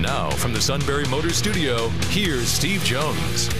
[0.00, 3.50] Now, from the Sunbury Motors Studio, here's Steve Jones.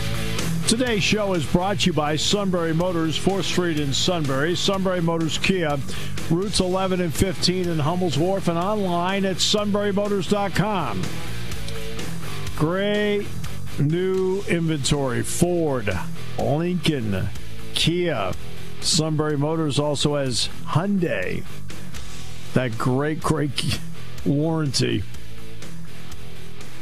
[0.67, 5.37] Today's show is brought to you by Sunbury Motors, 4th Street in Sunbury, Sunbury Motors
[5.37, 5.79] Kia,
[6.31, 11.03] routes 11 and 15 in Hummel's Wharf, and online at sunburymotors.com.
[12.57, 13.27] Great
[13.79, 15.91] new inventory Ford,
[16.39, 17.29] Lincoln,
[17.75, 18.33] Kia.
[18.81, 21.45] Sunbury Motors also has Hyundai.
[22.55, 23.79] That great, great
[24.25, 25.05] warranty.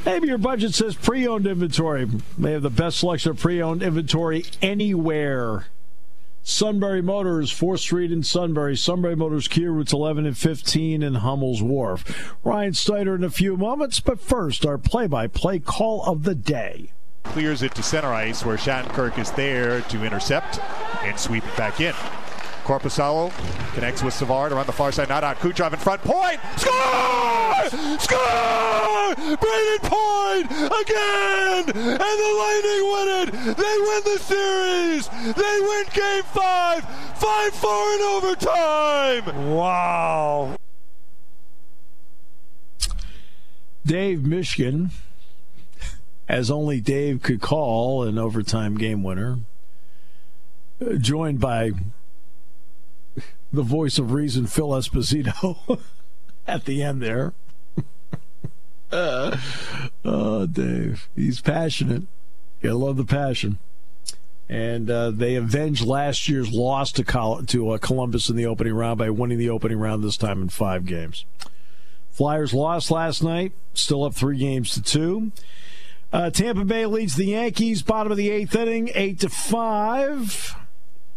[0.09, 2.09] Maybe your budget says pre owned inventory.
[2.39, 5.67] They have the best selection of pre owned inventory anywhere.
[6.43, 8.75] Sunbury Motors, 4th Street in Sunbury.
[8.75, 12.35] Sunbury Motors, Kia routes 11 and 15 in Hummel's Wharf.
[12.43, 16.35] Ryan Snyder in a few moments, but first, our play by play call of the
[16.35, 16.93] day.
[17.25, 20.59] Clears it to center ice where Shattenkirk is there to intercept
[21.03, 21.95] and sweep it back in.
[22.69, 23.33] Korpisalo
[23.73, 25.09] connects with Savard around the far side.
[25.09, 25.39] Not out.
[25.39, 26.03] Kucherov in front.
[26.03, 26.39] Point!
[26.59, 27.99] Score!
[27.99, 29.15] Score!
[29.17, 31.65] Brayden Point again!
[31.65, 33.57] And the Lightning win it!
[33.57, 35.09] They win the series!
[35.09, 36.85] They win game five!
[37.17, 39.55] 5 4 in overtime!
[39.55, 40.57] Wow.
[43.87, 44.91] Dave Mishkin,
[46.29, 49.39] as only Dave could call an overtime game winner,
[50.85, 51.71] uh, joined by
[53.53, 55.81] the voice of reason, Phil Esposito,
[56.47, 57.33] at the end there.
[58.93, 59.37] uh,
[60.05, 61.09] oh, Dave.
[61.15, 62.05] He's passionate.
[62.61, 63.59] You love the passion.
[64.49, 68.75] And uh, they avenged last year's loss to Col- to uh, Columbus in the opening
[68.75, 71.27] round by winning the opening round this time in five games.
[72.11, 75.33] Flyers lost last night, still up three games to two.
[76.13, 80.57] Uh, Tampa Bay leads the Yankees, bottom of the eighth inning, eight to five.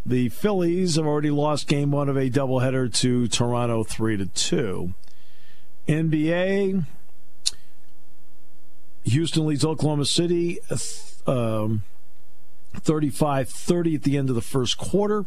[0.04, 4.94] The Phillies have already lost game one of a doubleheader to Toronto, three to two.
[5.86, 6.86] NBA,
[9.04, 10.58] Houston leads Oklahoma City,
[11.26, 11.82] um,
[12.74, 15.24] 35-30 at the end of the first quarter.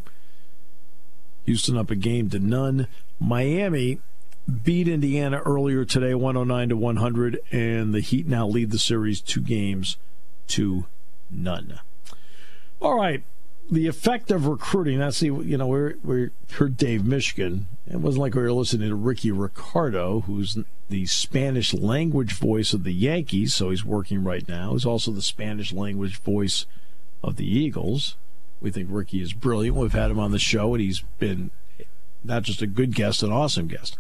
[1.45, 2.87] Houston up a game to none.
[3.19, 3.99] Miami
[4.63, 9.41] beat Indiana earlier today, 109 to 100, and the Heat now lead the series two
[9.41, 9.97] games
[10.47, 10.85] to
[11.29, 11.79] none.
[12.79, 13.23] All right,
[13.69, 14.99] the effect of recruiting.
[14.99, 17.65] That's the you know we we heard Dave Mishkin.
[17.87, 20.57] It wasn't like we were listening to Rickie Ricardo, who's
[20.89, 24.73] the Spanish language voice of the Yankees, so he's working right now.
[24.73, 26.65] He's also the Spanish language voice
[27.23, 28.17] of the Eagles.
[28.61, 29.75] We think Rickie is brilliant.
[29.75, 31.51] We've had him on the show, and he's been
[32.23, 33.97] not just a good guest, an awesome guest.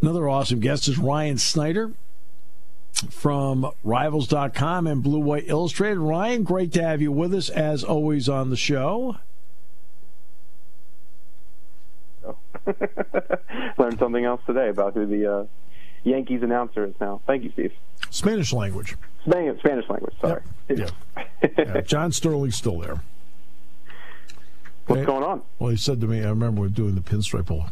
[0.00, 1.92] Another awesome guest is Ryan Snyder
[3.10, 5.98] from Rivals.com and Blue White Illustrated.
[5.98, 9.16] Ryan, great to have you with us as always on the show.
[12.24, 12.36] Oh.
[13.78, 15.44] Learned something else today about who the uh,
[16.04, 17.20] Yankees announcer is now.
[17.26, 17.72] Thank you, Steve.
[18.10, 18.96] Spanish language.
[19.24, 20.14] Spanish, Spanish language.
[20.20, 20.42] Sorry.
[20.68, 20.90] Yep.
[21.16, 21.48] Yeah.
[21.58, 21.80] yeah.
[21.80, 23.02] John Sterling's still there.
[24.86, 25.42] What's going on?
[25.58, 27.66] Well, he said to me, I remember we are doing the Pinstripe Bowl.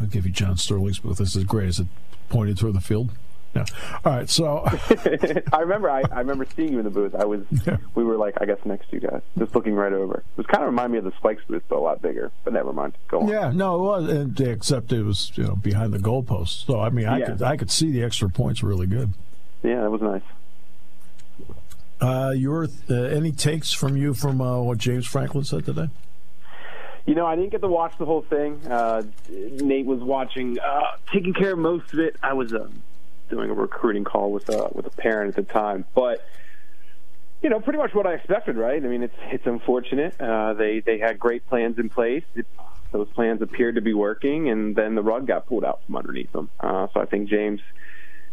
[0.00, 1.18] I'll give you John Sterling's booth.
[1.18, 1.68] This is great.
[1.68, 1.86] Is it
[2.28, 3.10] pointed toward the field?
[3.54, 3.64] Yeah.
[4.04, 4.28] All right.
[4.28, 4.64] So
[5.52, 7.14] I remember I, I remember seeing you in the booth.
[7.14, 7.76] I was yeah.
[7.94, 10.18] we were like I guess next to you guys, just looking right over.
[10.18, 12.32] It was kind of remind me of the Spikes booth, but a lot bigger.
[12.42, 12.94] But never mind.
[13.08, 13.28] Go on.
[13.28, 13.52] Yeah.
[13.52, 16.66] No, it was, and, except it was you know behind the goalpost.
[16.66, 17.26] So I mean, I yeah.
[17.26, 19.12] could I could see the extra points really good.
[19.62, 20.22] Yeah, that was nice.
[22.00, 25.88] Uh, your uh, any takes from you from uh, what James Franklin said today?
[27.06, 28.60] You know, I didn't get to watch the whole thing.
[28.66, 32.16] Uh, Nate was watching, uh, taking care of most of it.
[32.22, 32.82] I was um,
[33.34, 36.24] doing a recruiting call with a with a parent at the time, but
[37.42, 38.82] you know, pretty much what I expected, right?
[38.82, 40.18] I mean, it's it's unfortunate.
[40.20, 42.24] Uh, they they had great plans in place.
[42.34, 42.46] It,
[42.92, 46.30] those plans appeared to be working, and then the rug got pulled out from underneath
[46.32, 46.48] them.
[46.60, 47.60] Uh, so I think James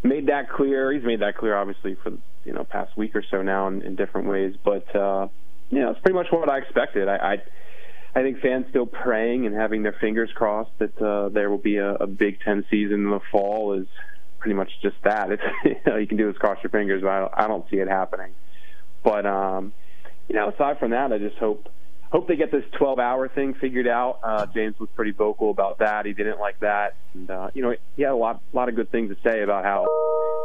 [0.04, 0.92] made that clear.
[0.92, 2.12] He's made that clear, obviously, for
[2.46, 4.56] you know past week or so now in, in different ways.
[4.64, 5.28] But uh,
[5.72, 7.10] you know, it's pretty much what I expected.
[7.10, 7.38] I, I
[8.14, 11.78] I think fans still praying and having their fingers crossed that uh, there will be
[11.78, 13.88] a, a Big Ten season in the fall is
[14.42, 15.32] pretty much just that.
[15.32, 17.66] It's you know you can do is cross your fingers, but I don't, I don't
[17.70, 18.34] see it happening.
[19.04, 19.74] But um,
[20.28, 21.70] you know, aside from that, I just hope
[22.12, 24.20] hope they get this 12 hour thing figured out.
[24.22, 26.06] Uh, James was pretty vocal about that.
[26.06, 28.92] He didn't like that, and uh, you know, he had a lot lot of good
[28.92, 29.84] things to say about how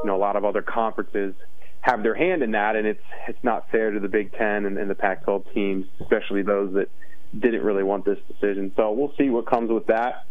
[0.03, 1.35] you know a lot of other conferences
[1.81, 4.79] have their hand in that, and it's it's not fair to the Big Ten and,
[4.79, 6.91] and the Pac-12 teams, especially those that
[7.39, 8.73] didn't really want this decision.
[8.77, 10.25] So we'll see what comes with that.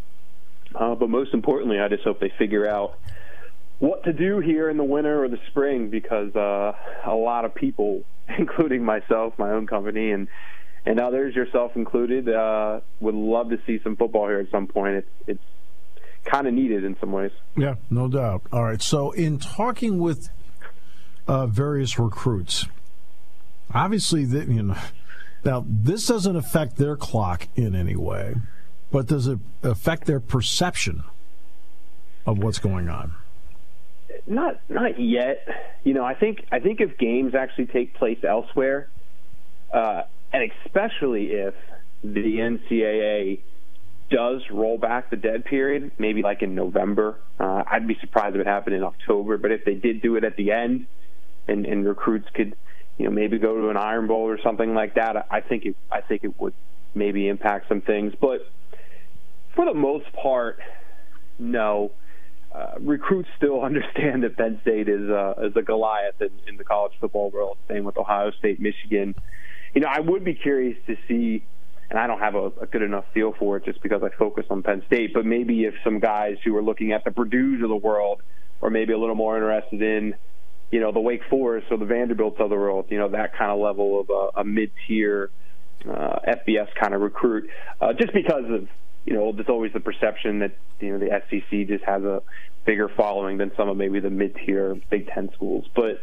[0.73, 2.97] Uh, but most importantly, I just hope they figure out
[3.79, 6.73] what to do here in the winter or the spring because uh,
[7.05, 8.03] a lot of people,
[8.37, 10.27] including myself, my own company, and
[10.87, 14.97] and others, yourself included, uh, would love to see some football here at some point.
[14.97, 15.43] It's it's
[16.25, 17.31] kind of needed in some ways.
[17.57, 18.43] Yeah, no doubt.
[18.51, 18.81] All right.
[18.81, 20.29] So in talking with
[21.27, 22.65] uh, various recruits,
[23.73, 24.77] obviously, the, you know,
[25.43, 28.35] now this doesn't affect their clock in any way,
[28.91, 31.03] but does it affect their perception
[32.25, 33.13] of what's going on?
[34.27, 35.47] Not not yet.
[35.83, 38.89] You know, I think I think if games actually take place elsewhere,
[39.73, 41.53] uh, and especially if
[42.03, 43.39] the NCAA
[44.09, 47.17] does roll back the dead period, maybe like in November.
[47.39, 50.23] Uh, I'd be surprised if it happened in October, but if they did do it
[50.23, 50.87] at the end,
[51.47, 52.55] and, and recruits could,
[52.97, 55.75] you know, maybe go to an Iron Bowl or something like that, I think it,
[55.91, 56.53] I think it would
[56.93, 58.13] maybe impact some things.
[58.19, 58.39] But
[59.55, 60.59] for the most part,
[61.37, 61.91] no.
[62.55, 66.63] Uh, recruits still understand that Penn State is uh, is a Goliath in, in the
[66.63, 67.57] college football world.
[67.67, 69.15] Same with Ohio State, Michigan.
[69.73, 71.43] You know, I would be curious to see
[71.89, 74.45] and I don't have a, a, good enough feel for it just because I focus
[74.49, 75.13] on Penn State.
[75.13, 78.21] But maybe if some guys who are looking at the Purdue's of the world,
[78.61, 80.15] or maybe a little more interested in,
[80.71, 83.51] you know, the Wake Forest or the Vanderbilts of the world, you know, that kind
[83.51, 85.29] of level of a, a mid-tier
[85.87, 87.49] uh, FBS kind of recruit,
[87.79, 88.67] uh, just because of
[89.05, 92.21] you know, there's always the perception that you know the SEC just has a
[92.65, 95.99] bigger following than some of maybe the mid-tier Big Ten schools, but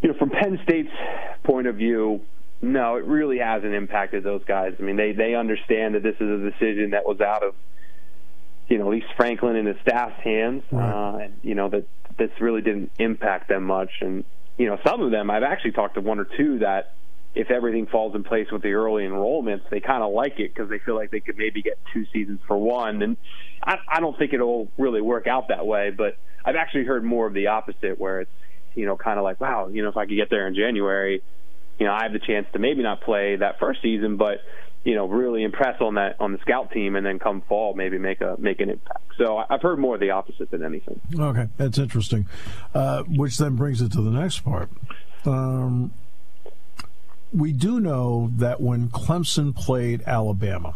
[0.00, 0.92] you know, from Penn State's
[1.42, 2.20] point of view,
[2.62, 4.74] no, it really hasn't impacted those guys.
[4.78, 7.54] I mean, they they understand that this is a decision that was out of
[8.68, 11.14] you know at least Franklin and his staff's hands, right.
[11.14, 13.90] uh, and you know that this really didn't impact them much.
[14.00, 14.24] And
[14.56, 16.94] you know, some of them I've actually talked to one or two that
[17.34, 20.68] if everything falls in place with the early enrollments, they kind of like it because
[20.70, 23.02] they feel like they could maybe get two seasons for one.
[23.02, 23.16] And
[23.62, 27.26] I, I don't think it'll really work out that way, but I've actually heard more
[27.26, 28.30] of the opposite, where it's
[28.74, 31.22] you know kind of like, wow, you know, if I could get there in January
[31.78, 34.38] you know, I have the chance to maybe not play that first season, but
[34.84, 37.98] you know, really impress on that on the scout team, and then come fall maybe
[37.98, 39.04] make a make an impact.
[39.16, 41.00] So I've heard more of the opposite than anything.
[41.18, 42.26] Okay, that's interesting.
[42.74, 44.70] Uh, which then brings it to the next part.
[45.24, 45.92] Um,
[47.32, 50.74] we do know that when Clemson played Alabama,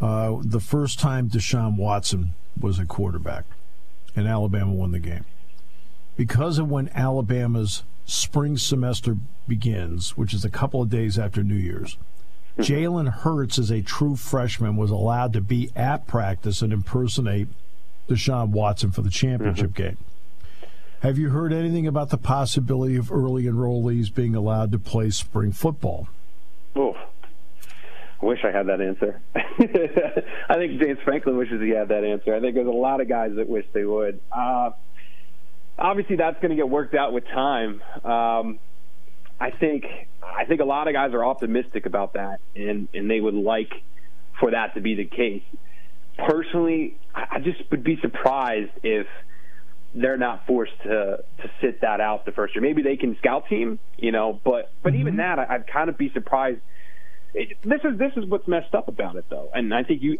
[0.00, 3.44] uh, the first time Deshaun Watson was a quarterback,
[4.16, 5.24] and Alabama won the game
[6.16, 9.16] because of when Alabama's spring semester
[9.48, 11.96] begins, which is a couple of days after New Year's,
[12.56, 12.62] hmm.
[12.62, 17.48] Jalen Hurts, as a true freshman, was allowed to be at practice and impersonate
[18.08, 19.82] Deshaun Watson for the championship mm-hmm.
[19.82, 19.98] game.
[21.04, 25.52] Have you heard anything about the possibility of early enrollees being allowed to play spring
[25.52, 26.08] football?
[26.74, 26.94] Oh,
[28.22, 29.20] I wish I had that answer.
[29.34, 32.34] I think James Franklin wishes he had that answer.
[32.34, 34.18] I think there's a lot of guys that wish they would.
[34.32, 34.70] Uh,
[35.78, 37.82] obviously that's going to get worked out with time.
[38.02, 38.58] Um,
[39.38, 39.84] I think
[40.22, 43.74] I think a lot of guys are optimistic about that, and and they would like
[44.40, 45.42] for that to be the case.
[46.16, 49.06] Personally, I just would be surprised if
[49.94, 52.62] they're not forced to to sit that out the first year.
[52.62, 55.00] Maybe they can scout team, you know, but but mm-hmm.
[55.00, 56.60] even that, I'd kind of be surprised.
[57.32, 60.18] It, this is this is what's messed up about it, though, and I think you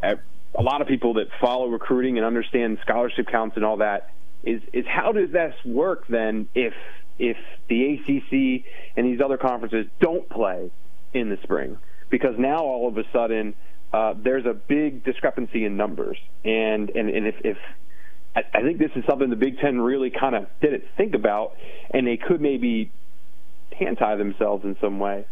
[0.56, 4.10] a lot of people that follow recruiting and understand scholarship counts and all that
[4.44, 6.74] is is how does this work then if
[7.18, 7.36] if
[7.68, 8.64] the ACC
[8.96, 10.70] and these other conferences don't play
[11.12, 11.78] in the spring
[12.10, 13.54] because now all of a sudden
[13.92, 17.56] uh, there's a big discrepancy in numbers and and, and if, if
[18.34, 21.56] I, I think this is something the Big Ten really kind of didn't think about
[21.92, 22.90] and they could maybe
[23.78, 25.26] hand tie themselves in some way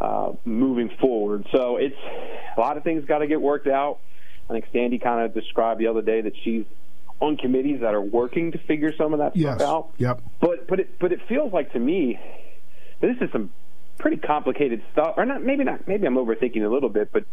[0.00, 1.96] uh, moving forward so it's
[2.56, 3.98] a lot of things got to get worked out
[4.48, 6.64] I think Sandy kind of described the other day that she's
[7.20, 9.56] on committees that are working to figure some of that yes.
[9.56, 9.90] stuff out.
[9.98, 10.22] Yep.
[10.40, 12.18] But but it but it feels like to me
[13.00, 13.50] this is some
[13.98, 15.14] pretty complicated stuff.
[15.16, 17.24] Or not maybe not maybe I'm overthinking a little bit, but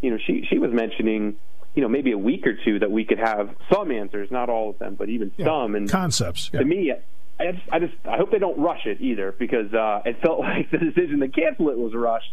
[0.00, 1.36] you know, she she was mentioning
[1.74, 4.70] you know maybe a week or two that we could have some answers, not all
[4.70, 5.46] of them, but even yeah.
[5.46, 6.50] some and concepts.
[6.52, 6.60] Yeah.
[6.60, 6.92] To me,
[7.38, 10.40] I just, I just I hope they don't rush it either because uh, it felt
[10.40, 12.32] like the decision to cancel it was rushed,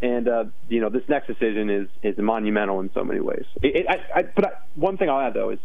[0.00, 3.44] and uh, you know this next decision is is monumental in so many ways.
[3.62, 5.58] It, it, I, I, but I, one thing I'll add though is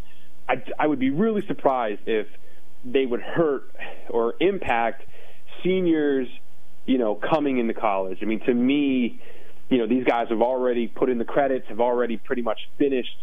[0.47, 2.27] I, I would be really surprised if
[2.85, 3.63] they would hurt
[4.09, 5.03] or impact
[5.63, 6.27] seniors,
[6.85, 8.19] you know, coming into college.
[8.21, 9.21] I mean, to me,
[9.73, 13.17] you know, these guys have already put in the credits, have already pretty much finished,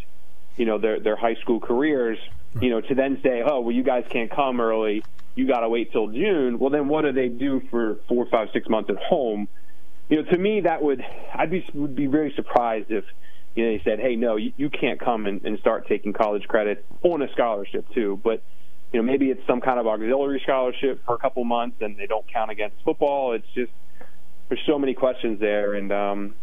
[0.57, 2.17] you know, their their high school careers.
[2.59, 5.05] You know, to then say, oh, well, you guys can't come early.
[5.33, 6.59] you got to wait till June.
[6.59, 9.47] Well, then what do they do for four, five, six months at home?
[10.09, 11.01] You know, to me, that would
[11.33, 13.05] I'd be would be very surprised if
[13.55, 16.43] you know they said, hey, no, you, you can't come and, and start taking college
[16.49, 18.19] credit on a scholarship too.
[18.21, 18.43] But
[18.91, 22.07] you know, maybe it's some kind of auxiliary scholarship for a couple months, and they
[22.07, 23.31] don't count against football.
[23.31, 23.71] It's just
[24.49, 26.35] there's so many questions there, and um,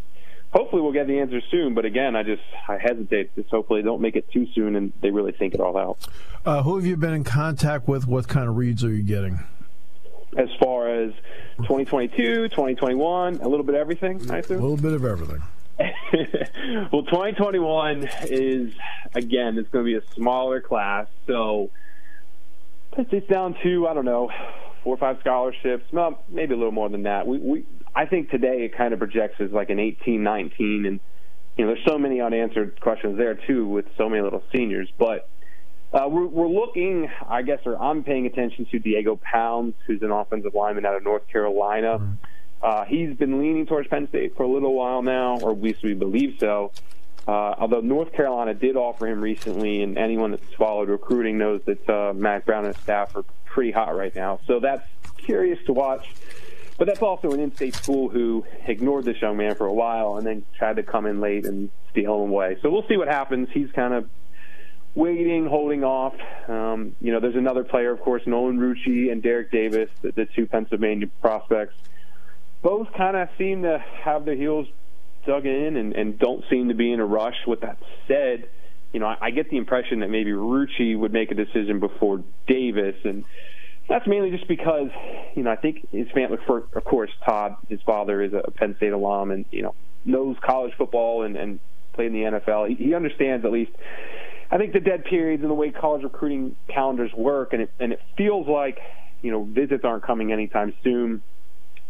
[0.52, 1.74] hopefully we'll get the answer soon.
[1.74, 3.34] But again, I just I hesitate.
[3.34, 5.98] Just hopefully they don't make it too soon and they really think it all out.
[6.44, 8.06] Uh, who have you been in contact with?
[8.06, 9.40] What kind of reads are you getting?
[10.36, 11.12] As far as
[11.58, 14.20] 2022, 2021, a little bit of everything.
[14.30, 15.42] A little bit of everything.
[16.92, 18.74] well, 2021 is
[19.14, 21.70] again it's going to be a smaller class, so
[22.96, 24.30] it's down to I don't know
[24.88, 27.26] four or five scholarships, well, maybe a little more than that.
[27.26, 27.64] We, we
[27.94, 31.00] I think today it kind of projects as like an 18, 19, and
[31.56, 34.88] you know there's so many unanswered questions there too with so many little seniors.
[34.98, 35.28] But
[35.92, 40.10] uh, we're, we're looking, I guess, or I'm paying attention to Diego Pounds, who's an
[40.10, 41.98] offensive lineman out of North Carolina.
[41.98, 42.12] Mm-hmm.
[42.60, 45.82] Uh, he's been leaning towards Penn State for a little while now, or at least
[45.82, 46.72] we believe so.
[47.26, 51.88] Uh, although North Carolina did offer him recently, and anyone that's followed recruiting knows that
[51.88, 54.40] uh, Mack Brown and his staff are pretty hot right now.
[54.46, 54.86] So that's
[55.18, 56.08] curious to watch.
[56.78, 60.26] But that's also an in-state school who ignored this young man for a while and
[60.26, 62.56] then tried to come in late and steal him away.
[62.62, 63.48] So we'll see what happens.
[63.52, 64.08] He's kind of
[64.94, 66.14] waiting, holding off.
[66.48, 70.26] Um, you know, there's another player, of course, Nolan Rucci and Derrick Davis, the, the
[70.26, 71.74] two Pennsylvania prospects.
[72.62, 74.68] Both kind of seem to have their heels
[75.26, 77.36] dug in and, and don't seem to be in a rush.
[77.46, 78.48] With that said,
[78.92, 82.22] you know, I, I get the impression that maybe Rucci would make a decision before
[82.46, 83.24] Davis, and
[83.88, 84.88] that's mainly just because,
[85.34, 88.74] you know, I think his family, for, of course, Todd, his father is a Penn
[88.76, 91.58] State alum and, you know, knows college football and, and
[91.94, 92.68] played in the NFL.
[92.68, 93.72] He, he understands at least,
[94.50, 97.52] I think, the dead periods and the way college recruiting calendars work.
[97.52, 98.78] And it, and it feels like,
[99.22, 101.22] you know, visits aren't coming anytime soon.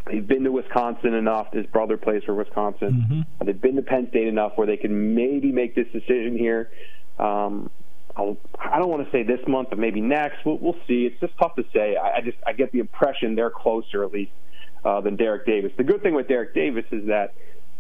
[0.07, 1.53] They've been to Wisconsin enough.
[1.53, 3.27] His brother plays for Wisconsin.
[3.39, 3.45] Mm-hmm.
[3.45, 6.71] They've been to Penn State enough where they can maybe make this decision here.
[7.19, 7.71] Um,
[8.19, 10.45] I'll, I don't want to say this month, but maybe next.
[10.45, 11.07] We'll, we'll see.
[11.07, 11.97] It's just tough to say.
[11.97, 14.33] I, I just I get the impression they're closer at least
[14.85, 15.73] uh, than Derrick Davis.
[15.77, 17.35] The good thing with Derrick Davis is that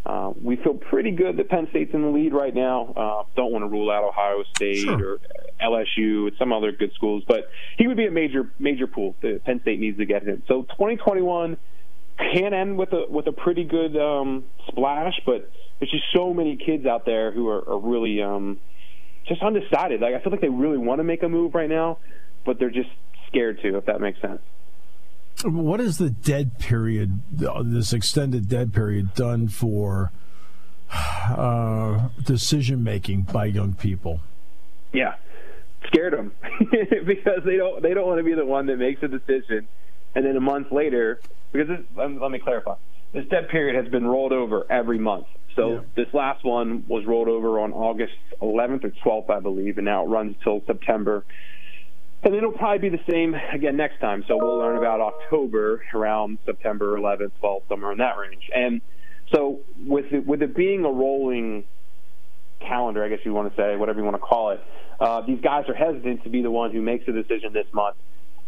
[0.07, 2.92] uh, we feel pretty good that Penn State's in the lead right now.
[2.97, 5.14] Uh, don't want to rule out Ohio State sure.
[5.14, 5.21] or
[5.61, 9.16] LSU and some other good schools, but he would be a major major pool.
[9.23, 10.42] that Penn State needs to get him.
[10.47, 11.57] So 2021
[12.16, 16.57] can end with a with a pretty good um, splash, but there's just so many
[16.57, 18.59] kids out there who are, are really um,
[19.28, 20.00] just undecided.
[20.00, 21.99] Like I feel like they really want to make a move right now,
[22.44, 22.90] but they're just
[23.28, 23.76] scared to.
[23.76, 24.40] If that makes sense.
[25.44, 27.20] What is the dead period?
[27.30, 30.11] This extended dead period done for
[30.90, 34.20] uh, decision making by young people?
[34.92, 35.14] Yeah,
[35.87, 36.32] scared them
[37.06, 39.68] because they don't they don't want to be the one that makes a decision,
[40.14, 41.20] and then a month later,
[41.52, 42.75] because this, let, let me clarify,
[43.12, 45.26] this dead period has been rolled over every month.
[45.58, 45.80] So yeah.
[45.96, 50.04] this last one was rolled over on August 11th or 12th, I believe, and now
[50.04, 51.24] it runs till September.
[52.22, 54.24] And then it'll probably be the same again next time.
[54.28, 58.48] So we'll learn about October around September 11th, 12th, somewhere in that range.
[58.54, 58.80] And
[59.32, 61.64] so with it, with it being a rolling
[62.60, 64.60] calendar, I guess you want to say, whatever you want to call it,
[65.00, 67.96] uh, these guys are hesitant to be the one who makes a decision this month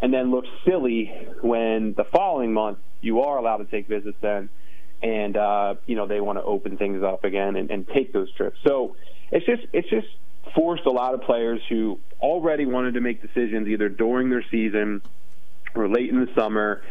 [0.00, 1.12] and then looks silly
[1.42, 4.48] when the following month you are allowed to take visits then
[5.02, 8.32] and uh, you know they want to open things up again and, and take those
[8.32, 8.58] trips.
[8.66, 8.96] So
[9.30, 10.06] it's just it's just
[10.54, 15.02] forced a lot of players who already wanted to make decisions either during their season
[15.74, 16.82] or late in the summer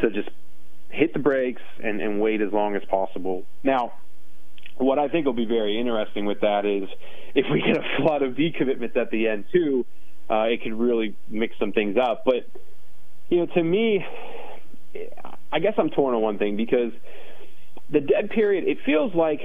[0.00, 0.28] to just
[0.90, 3.44] hit the brakes and, and wait as long as possible.
[3.62, 3.94] Now,
[4.76, 6.88] what I think will be very interesting with that is
[7.34, 9.86] if we get a flood of decommitments at the end too,
[10.28, 12.22] uh, it could really mix some things up.
[12.24, 12.48] But
[13.28, 14.04] you know, to me,
[15.52, 16.92] I guess I'm torn on one thing because
[17.90, 19.40] the dead period, it feels like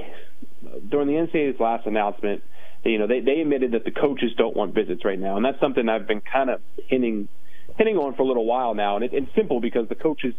[0.88, 2.42] during the NCAA's last announcement,
[2.84, 5.60] you know, they, they admitted that the coaches don't want visits right now, and that's
[5.60, 7.28] something I've been kind of hinting
[7.76, 10.34] hinting on for a little while now, and it, it's simple because the coaches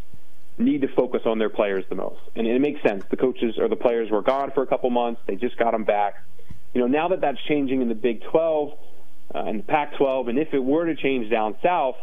[0.57, 3.03] need to focus on their players the most, and it makes sense.
[3.09, 5.83] The coaches or the players were gone for a couple months; they just got them
[5.83, 6.15] back.
[6.73, 8.73] You know, now that that's changing in the Big 12
[9.33, 11.97] uh, and the Pac-12, and if it were to change down south,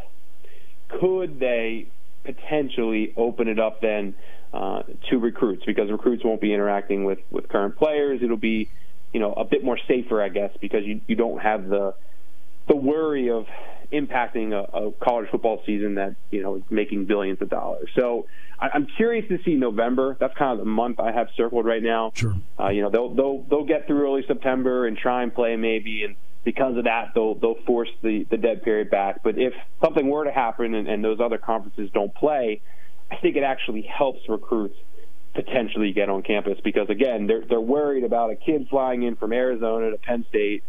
[0.89, 1.89] could they
[2.25, 4.15] potentially open it up then
[4.53, 8.21] uh, to recruits because recruits won't be interacting with, with current players.
[8.23, 8.71] It'll be,
[9.13, 11.95] you know, a bit more safer, I guess, because you, you don't have the
[12.69, 13.47] the worry of
[13.93, 17.89] impacting a, a college football season that you know is making billions of dollars.
[17.97, 18.27] So
[18.59, 20.17] I, I'm curious to see November.
[20.21, 22.13] That's kind of the month I have circled right now.
[22.15, 22.35] Sure.
[22.59, 26.05] Uh, you know, they'll they'll they'll get through early September and try and play maybe,
[26.05, 29.23] and because of that, they'll they'll force the the dead period back.
[29.23, 32.61] But if something were to happen and, and those other conferences don't play,
[33.11, 34.77] I think it actually helps recruits
[35.35, 39.33] potentially get on campus because again, they're they're worried about a kid flying in from
[39.33, 40.65] Arizona to Penn State,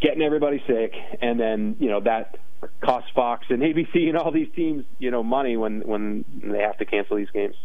[0.00, 2.36] getting everybody sick, and then you know that
[2.80, 6.78] costs Fox and ABC and all these teams you know money when when they have
[6.78, 7.56] to cancel these games.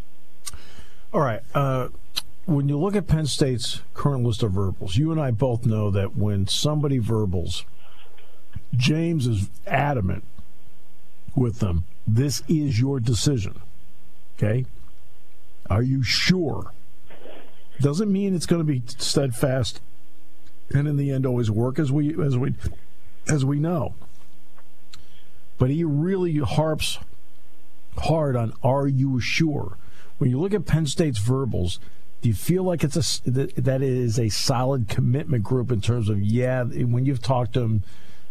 [1.13, 1.41] All right.
[1.53, 1.89] Uh,
[2.45, 5.91] when you look at Penn State's current list of verbals, you and I both know
[5.91, 7.65] that when somebody verbals,
[8.75, 10.23] James is adamant
[11.35, 11.85] with them.
[12.07, 13.61] This is your decision.
[14.41, 14.65] Okay?
[15.69, 16.71] Are you sure?
[17.81, 19.81] Doesn't mean it's going to be steadfast
[20.73, 22.53] and in the end always work as we as we
[23.27, 23.95] as we know.
[25.57, 26.99] But he really harps
[27.97, 29.77] hard on are you sure?
[30.17, 31.79] When you look at Penn State's verbals,
[32.21, 33.31] do you feel like it's a
[33.61, 36.63] that is a solid commitment group in terms of yeah?
[36.63, 37.83] When you've talked to them,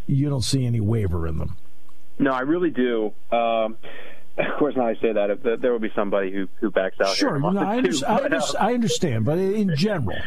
[0.06, 1.56] you don't see any waiver in them.
[2.18, 3.12] No, I really do.
[3.30, 3.76] Um,
[4.38, 7.14] of course, now I say that there will be somebody who who backs out.
[7.16, 10.18] Sure, no, I, under, I, under, I, understand, but in general.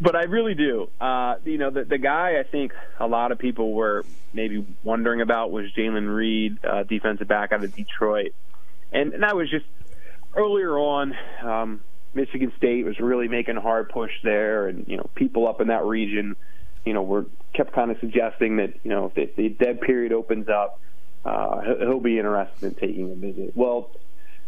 [0.00, 0.90] But I really do.
[1.00, 5.20] Uh, you know, the, the guy I think a lot of people were maybe wondering
[5.20, 8.32] about was Jaylen Reed, uh, defensive back out of Detroit,
[8.92, 9.66] and, and that was just
[10.36, 11.14] earlier on.
[11.42, 11.80] Um,
[12.14, 15.68] Michigan State was really making a hard push there, and you know people up in
[15.68, 16.36] that region,
[16.84, 20.12] you know, were kept kind of suggesting that you know if the, the dead period
[20.12, 20.80] opens up,
[21.24, 23.56] uh, he'll be interested in taking a visit.
[23.56, 23.90] Well,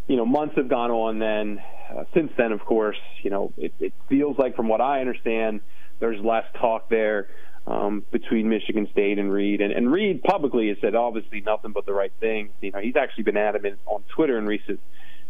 [0.07, 1.19] you know, months have gone on.
[1.19, 4.99] Then uh, since then, of course, you know, it, it feels like from what I
[4.99, 5.61] understand,
[5.99, 7.27] there's less talk there
[7.67, 9.61] um, between Michigan State and Reed.
[9.61, 12.51] And, and Reed publicly has said obviously nothing but the right things.
[12.61, 14.79] You know, he's actually been adamant on Twitter in recent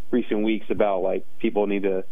[0.10, 2.04] recent weeks about like people need to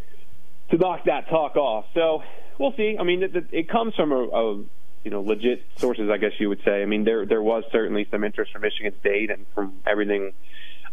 [0.71, 1.85] to knock that talk off.
[1.93, 2.23] So
[2.57, 2.97] we'll see.
[2.99, 4.63] I mean, it, it comes from a, a
[5.03, 6.81] you know legit sources, I guess you would say.
[6.81, 10.33] I mean, there there was certainly some interest from Michigan State, and from everything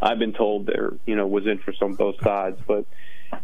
[0.01, 2.59] I've been told, there you know was interest on both sides.
[2.65, 2.85] But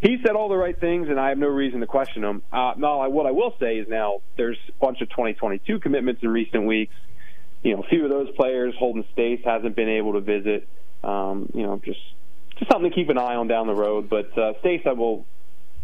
[0.02, 2.44] he said all the right things, and I have no reason to question him.
[2.52, 6.30] Uh, now, what I will say is now there's a bunch of 2022 commitments in
[6.30, 6.94] recent weeks.
[7.64, 10.68] You know, a few of those players, Holden Staes hasn't been able to visit.
[11.04, 12.00] Um, you know, just
[12.58, 14.10] just something to keep an eye on down the road.
[14.10, 15.26] But uh, Staes, I will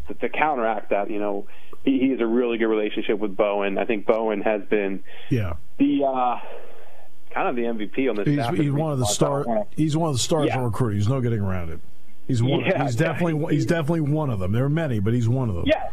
[0.10, 1.48] to, to counteract that, you know,
[1.84, 3.78] he, he has a really good relationship with Bowen.
[3.78, 6.40] I think Bowen has been yeah the uh,
[7.34, 8.28] kind of the MVP on this.
[8.28, 9.66] He's, he's one of the star.
[9.76, 10.58] He's one of the stars yeah.
[10.58, 11.00] in recruiting.
[11.00, 11.80] There's no getting around it.
[12.28, 12.62] He's one.
[12.62, 14.52] Yeah, he's definitely he's definitely one of them.
[14.52, 15.66] There are many, but he's one of them.
[15.66, 15.90] Yeah,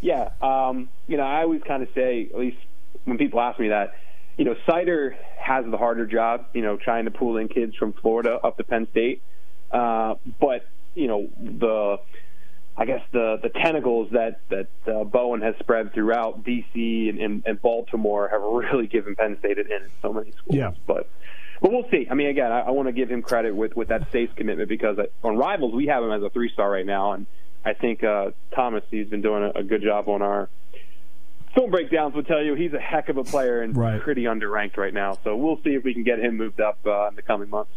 [0.00, 0.30] yeah.
[0.42, 2.58] Um, you know, I always kind of say, at least
[3.04, 3.94] when people ask me that,
[4.36, 6.46] you know, Seider has the harder job.
[6.52, 9.22] You know, trying to pull in kids from Florida up to Penn State.
[9.70, 11.98] Uh, but you know the
[12.78, 17.42] I guess the the tentacles that that uh, Bowen has spread throughout DC and, and,
[17.44, 20.56] and, Baltimore have really given Penn State an in so many schools.
[20.56, 20.70] Yeah.
[20.86, 21.10] But
[21.60, 22.06] but we'll see.
[22.08, 24.68] I mean, again, I, I want to give him credit with with that State's commitment
[24.68, 27.26] because on Rivals we have him as a three star right now, and
[27.64, 30.48] I think uh, Thomas he's been doing a, a good job on our
[31.56, 34.00] film breakdowns will tell you he's a heck of a player and right.
[34.00, 35.18] pretty underranked right now.
[35.24, 37.72] So we'll see if we can get him moved up uh, in the coming months.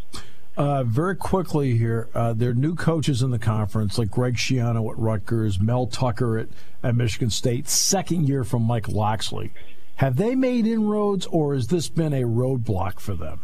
[0.57, 4.91] Uh, very quickly here, uh, there are new coaches in the conference, like Greg Schiano
[4.91, 6.49] at Rutgers, Mel Tucker at,
[6.83, 9.51] at Michigan State, second year from Mike Locksley.
[9.95, 13.39] Have they made inroads, or has this been a roadblock for them?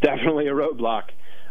[0.00, 1.04] Definitely a roadblock.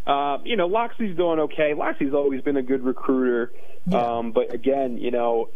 [0.05, 1.73] Uh, you know, Locksley's doing okay.
[1.73, 3.51] Locksley's always been a good recruiter,
[3.87, 4.19] yeah.
[4.19, 5.49] um, but again, you know,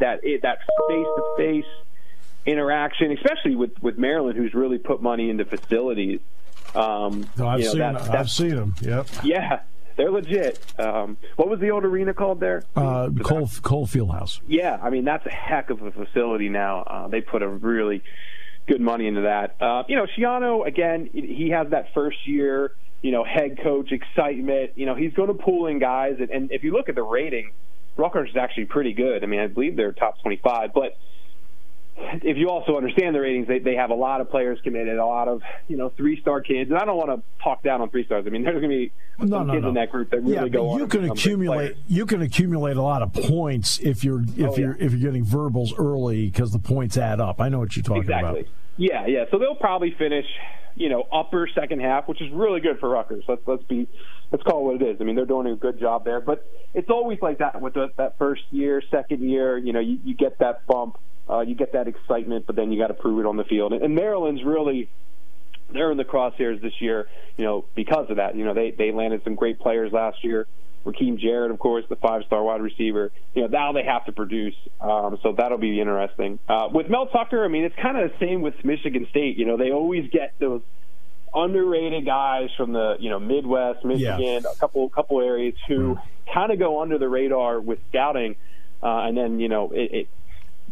[0.00, 1.64] that that face to face
[2.46, 6.18] interaction, especially with with Maryland, who's really put money into facilities.
[6.74, 8.74] Um, no, I've, you know, seen, that, I've seen them.
[8.80, 9.06] Yep.
[9.24, 9.60] Yeah,
[9.96, 10.58] they're legit.
[10.78, 12.64] Um, what was the old arena called there?
[12.74, 14.40] Uh, Cole, Cole Fieldhouse.
[14.46, 16.82] Yeah, I mean that's a heck of a facility now.
[16.82, 18.02] Uh, they put a really
[18.66, 19.56] good money into that.
[19.60, 24.72] Uh, you know, Schiano again, he has that first year, you know, head coach excitement.
[24.76, 27.02] You know, he's going to pull in guys, and, and if you look at the
[27.02, 27.52] rating,
[27.96, 29.22] Rutgers is actually pretty good.
[29.22, 30.96] I mean, I believe they're top twenty-five, but
[32.22, 35.06] if you also understand the ratings, they, they have a lot of players committed, a
[35.06, 37.90] lot of you know three star kids, and I don't want to talk down on
[37.90, 38.24] three stars.
[38.26, 39.68] I mean, there's going to be some no, kids no.
[39.68, 40.78] in that group that really yeah, go on.
[40.80, 44.76] You can accumulate you can accumulate a lot of points if you're if oh, you're
[44.76, 44.84] yeah.
[44.84, 47.40] if you're getting verbals early because the points add up.
[47.40, 48.18] I know what you're talking about.
[48.18, 48.40] exactly.
[48.40, 48.52] about.
[48.76, 49.24] Yeah, yeah.
[49.30, 50.26] So they'll probably finish,
[50.74, 53.24] you know, upper second half, which is really good for Rutgers.
[53.28, 53.88] Let's let's be
[54.30, 54.96] let's call it what it is.
[55.00, 57.88] I mean, they're doing a good job there, but it's always like that with the,
[57.98, 59.58] that first year, second year.
[59.58, 62.78] You know, you, you get that bump uh, you get that excitement, but then you
[62.78, 63.72] got to prove it on the field.
[63.72, 64.88] And, and Maryland's really
[65.72, 68.36] they're in the crosshairs this year, you know, because of that.
[68.36, 70.46] You know, they they landed some great players last year.
[70.84, 73.12] Rakim Jarrett, of course, the five-star wide receiver.
[73.34, 76.40] You know, now they have to produce, um, so that'll be interesting.
[76.48, 79.38] Uh, with Mel Tucker, I mean, it's kind of the same with Michigan State.
[79.38, 80.60] You know, they always get those
[81.34, 84.52] underrated guys from the you know Midwest, Michigan, yeah.
[84.52, 86.02] a couple couple areas who mm.
[86.32, 88.36] kind of go under the radar with scouting,
[88.82, 90.08] uh, and then you know it, it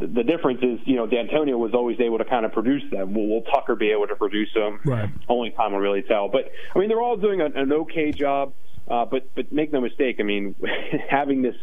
[0.07, 3.15] the difference is, you know, Dantonio was always able to kind of produce them.
[3.15, 4.81] Will, will Tucker be able to produce them?
[4.85, 5.11] Right.
[5.29, 6.29] Only time will really tell.
[6.29, 8.55] But I mean, they're all doing an, an okay job.
[8.89, 10.17] Uh, but but make no mistake.
[10.19, 10.57] I mean,
[11.09, 11.55] having this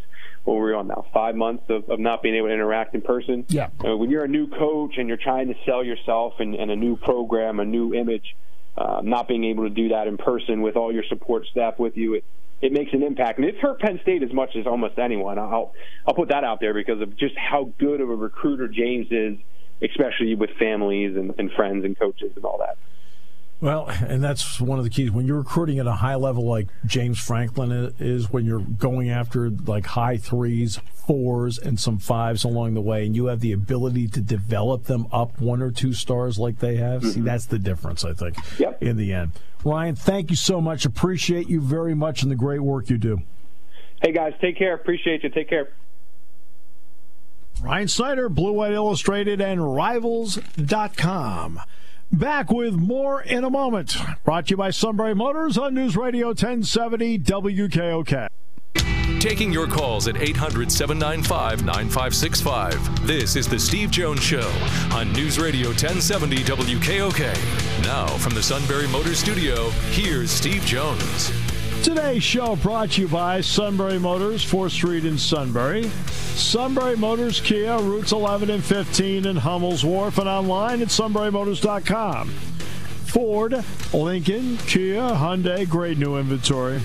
[0.47, 3.45] what we're on now five months of, of not being able to interact in person.
[3.49, 3.67] Yeah.
[3.85, 6.75] Uh, when you're a new coach and you're trying to sell yourself and, and a
[6.75, 8.35] new program, a new image,
[8.77, 11.97] uh, not being able to do that in person with all your support staff with
[11.97, 12.23] you, it,
[12.61, 13.39] it makes an impact.
[13.39, 15.37] And it's hurt Penn State as much as almost anyone.
[15.37, 15.73] I'll
[16.07, 19.37] I'll put that out there because of just how good of a recruiter James is,
[19.81, 22.77] especially with families and, and friends and coaches and all that.
[23.59, 26.67] Well, and that's one of the keys when you're recruiting at a high level like
[26.85, 32.75] James Franklin is when you're going after like high threes, fours, and some fives along
[32.75, 36.37] the way, and you have the ability to develop them up one or two stars
[36.37, 37.01] like they have.
[37.01, 37.11] Mm-hmm.
[37.11, 38.81] See, that's the difference, I think, yep.
[38.81, 39.31] in the end.
[39.65, 40.85] Ryan, thank you so much.
[40.85, 43.21] Appreciate you very much and the great work you do.
[44.03, 44.75] Hey, guys, take care.
[44.75, 45.29] Appreciate you.
[45.29, 45.69] Take care.
[47.63, 51.59] Ryan Snyder, Blue White Illustrated, and Rivals.com.
[52.11, 53.97] Back with more in a moment.
[54.23, 58.27] Brought to you by Sunbury Motors on News Radio 1070 WKOK.
[59.19, 63.07] Taking your calls at 800 795 9565.
[63.07, 64.49] This is The Steve Jones Show
[64.93, 67.83] on News Radio 1070 WKOK.
[67.83, 71.31] Now, from the Sunbury Motors Studio, here's Steve Jones.
[71.87, 75.83] Today's show brought to you by Sunbury Motors, 4th Street in Sunbury.
[76.35, 82.27] Sunbury Motors Kia, routes 11 and 15 in Hummel's Wharf, and online at sunburymotors.com.
[82.27, 86.81] Ford, Lincoln, Kia, Hyundai, great new inventory.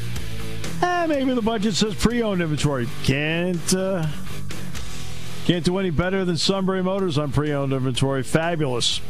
[0.80, 2.88] Eh, maybe the budget says pre-owned inventory.
[3.02, 4.06] Can't uh,
[5.46, 8.22] can't do any better than Sunbury Motors on pre-owned inventory.
[8.22, 9.00] Fabulous,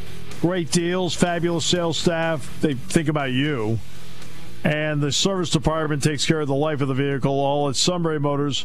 [0.40, 2.62] great deals, fabulous sales staff.
[2.62, 3.78] They think about you
[4.64, 7.32] and the service department takes care of the life of the vehicle.
[7.32, 8.64] All at Sunbury Motors,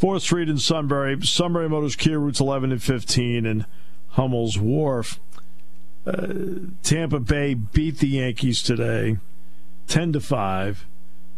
[0.00, 3.66] 4th Street in Sunbury, Sunbury Motors Kia routes 11 and 15, and
[4.10, 5.20] Hummel's Wharf.
[6.06, 6.26] Uh,
[6.82, 9.18] Tampa Bay beat the Yankees today,
[9.86, 10.86] 10 to 5.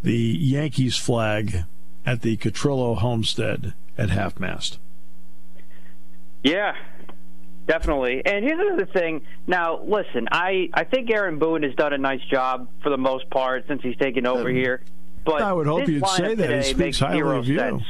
[0.02, 1.64] The Yankees flag
[2.04, 4.78] at the Catrillo Homestead at half mast.
[6.42, 6.76] Yeah,
[7.66, 8.22] Definitely.
[8.24, 9.22] And here's the thing.
[9.46, 13.28] Now, listen, I, I think Aaron Boone has done a nice job for the most
[13.30, 14.82] part since he's taken over um, here.
[15.24, 16.64] But I would hope you'd say that.
[16.64, 17.58] He speaks highly of you.
[17.58, 17.82] Sense.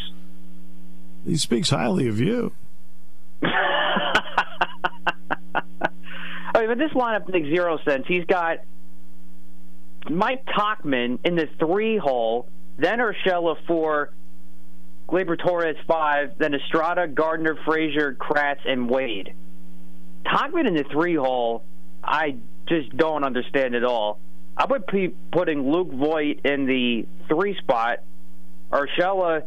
[1.26, 2.52] He speaks highly of you.
[3.42, 4.32] I
[6.54, 8.06] mean, but this lineup makes zero sense.
[8.08, 8.60] He's got
[10.08, 14.14] Mike Tauchman in the three hole, then Urshela four,
[15.06, 19.34] Gleyber Torres five, then Estrada, Gardner, Frazier, Kratz, and Wade.
[20.26, 21.64] Tauchman in the three hole,
[22.02, 22.36] I
[22.68, 24.18] just don't understand at all.
[24.56, 27.98] I would be putting Luke Voit in the three spot,
[28.72, 29.42] Urshela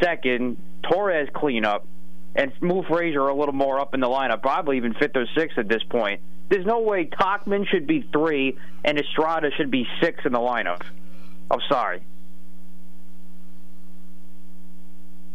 [0.00, 1.86] second, Torres cleanup,
[2.34, 4.42] and move Frazier a little more up in the lineup.
[4.42, 6.20] Probably even fifth or sixth at this point.
[6.50, 10.82] There's no way Tauchman should be three and Estrada should be six in the lineup.
[11.50, 12.02] I'm sorry.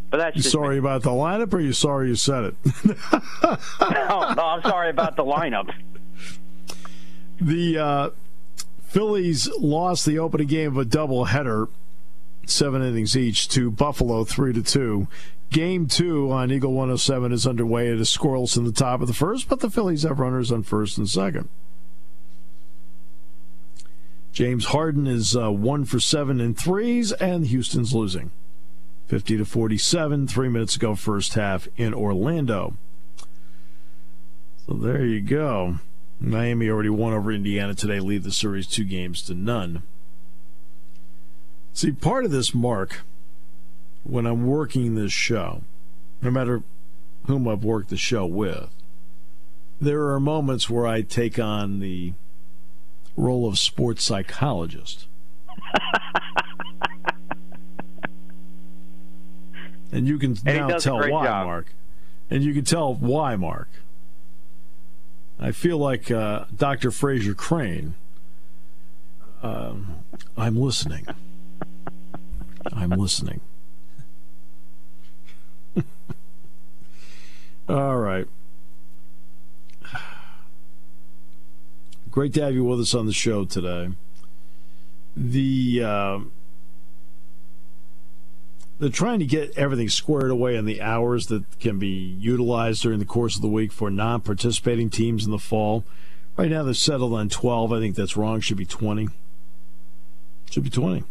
[0.10, 0.80] But that's sorry me.
[0.80, 2.56] about the lineup, or you sorry you said it?
[3.82, 5.72] no, no, I'm sorry about the lineup.
[7.40, 8.10] The uh,
[8.82, 11.68] Phillies lost the opening game of a doubleheader,
[12.46, 15.08] seven innings each, to Buffalo, three to two.
[15.52, 17.88] Game two on Eagle 107 is underway.
[17.88, 20.64] It is scoreless in the top of the first, but the Phillies have runners on
[20.64, 21.50] first and second.
[24.32, 28.32] James Harden is uh, one for seven in threes, and Houston's losing.
[29.10, 32.76] 50 to 47, three minutes ago, first half in Orlando.
[34.68, 35.80] So there you go.
[36.20, 39.82] Miami already won over Indiana today, lead the series two games to none.
[41.74, 43.02] See, part of this, Mark,
[44.04, 45.64] when I'm working this show,
[46.22, 46.62] no matter
[47.26, 48.70] whom I've worked the show with,
[49.82, 52.14] there are moments where I take on the
[53.18, 55.08] role of sports psychologist.
[59.92, 61.46] And you can and now tell why, job.
[61.48, 61.74] Mark.
[62.30, 63.70] And you can tell why, Mark.
[65.40, 66.92] I feel like uh, Dr.
[66.92, 67.96] Frasier Crane.
[69.42, 70.04] Um,
[70.38, 71.08] I'm listening.
[72.74, 73.40] I'm listening.
[77.70, 78.28] All right.
[82.12, 83.92] Great to have you with us on the show today.
[85.16, 85.84] The.
[85.84, 86.20] Uh,
[88.80, 93.00] they're trying to get everything squared away in the hours that can be utilized during
[93.00, 95.84] the course of the week for non-participating teams in the fall.
[96.38, 97.74] Right now, they're settled on 12.
[97.74, 98.40] I think that's wrong.
[98.40, 99.10] Should be 20.
[100.50, 101.04] Should be 20.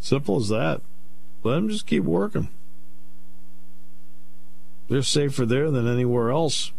[0.00, 0.82] Simple as that.
[1.42, 2.48] Let them just keep working.
[4.88, 6.72] They're safer there than anywhere else.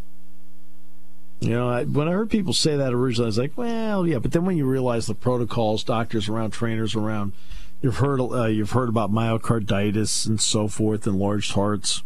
[1.40, 4.20] You know, I, when I heard people say that originally, I was like, well, yeah.
[4.20, 7.34] But then when you realize the protocols, doctors around, trainers around,
[7.82, 12.04] you've heard uh, you've heard about myocarditis and so forth, enlarged hearts.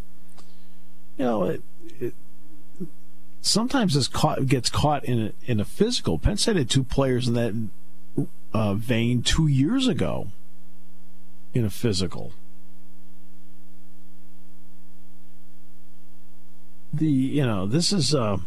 [1.17, 1.63] You know, it,
[1.99, 2.13] it
[3.41, 6.17] sometimes this caught, gets caught in a, in a physical.
[6.17, 10.27] Penn State had two players in that uh, vein two years ago
[11.53, 12.33] in a physical.
[16.91, 18.13] The you know this is.
[18.13, 18.37] Uh,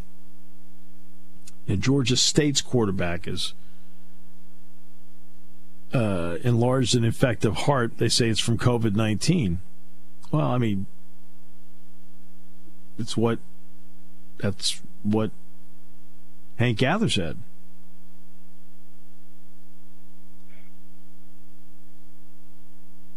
[1.75, 3.55] Georgia State's quarterback is
[5.93, 7.99] uh, enlarged and infective heart.
[7.99, 9.61] They say it's from COVID 19.
[10.31, 10.87] Well, I mean,
[12.99, 13.39] it's what
[14.39, 15.31] that's what
[16.57, 17.39] Hank Gather said.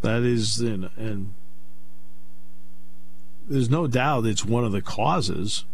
[0.01, 1.33] That is, and, and
[3.49, 5.65] there's no doubt it's one of the causes.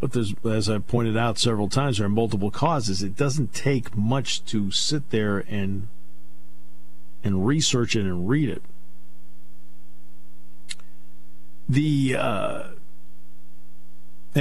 [0.00, 3.02] But there's, as I pointed out several times, there are multiple causes.
[3.02, 5.88] It doesn't take much to sit there and
[7.24, 8.62] and research it and read it.
[11.68, 12.62] The uh,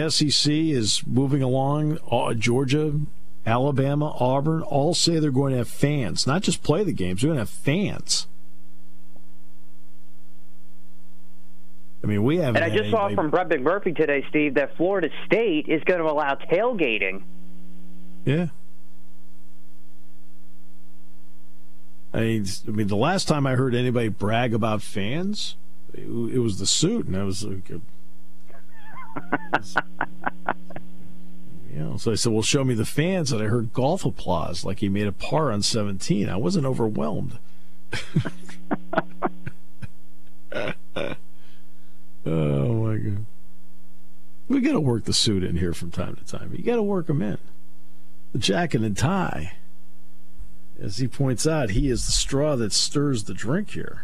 [0.09, 1.97] SEC is moving along.
[2.11, 2.99] Uh, Georgia,
[3.45, 7.21] Alabama, Auburn all say they're going to have fans, not just play the games.
[7.21, 8.27] They're going to have fans.
[12.03, 12.55] I mean, we have.
[12.57, 16.05] And I just saw from Brett McMurphy today, Steve, that Florida State is going to
[16.05, 17.23] allow tailgating.
[18.25, 18.47] Yeah.
[22.13, 25.55] I mean, I mean, the last time I heard anybody brag about fans,
[25.93, 27.79] it, it was the suit, and I was like, uh,
[31.93, 34.79] know, so I said, "Well, show me the fans." And I heard golf applause, like
[34.79, 36.29] he made a par on 17.
[36.29, 37.37] I wasn't overwhelmed.
[42.25, 43.25] Oh my god.
[44.47, 46.53] We got to work the suit in here from time to time.
[46.55, 47.37] You got to work them in.
[48.31, 49.57] The jacket and tie.
[50.79, 54.03] As he points out, he is the straw that stirs the drink here.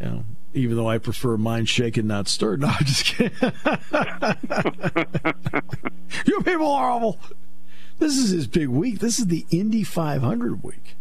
[0.00, 2.60] You know, even though I prefer mine shaken, not stirred.
[2.60, 3.32] No, I'm just kidding.
[6.26, 7.18] you people are awful.
[7.98, 9.00] This is his big week.
[9.00, 10.96] This is the Indy 500 week.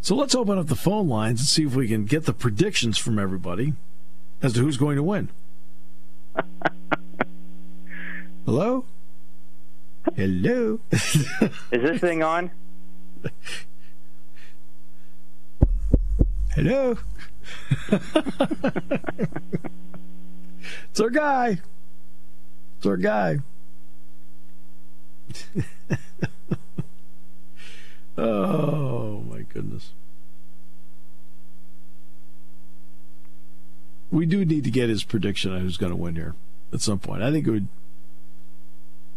[0.00, 2.98] So let's open up the phone lines and see if we can get the predictions
[2.98, 3.72] from everybody
[4.42, 5.30] as to who's going to win.
[8.44, 8.84] Hello?
[10.16, 10.80] Hello?
[10.92, 11.26] Is
[11.70, 12.50] this thing on?
[16.54, 16.98] Hello?
[20.90, 21.58] it's our guy.
[22.78, 23.38] It's our guy.
[28.16, 29.92] Oh my goodness.
[34.10, 36.34] We do need to get his prediction on who's going to win here
[36.72, 37.22] at some point.
[37.22, 37.68] I think it would.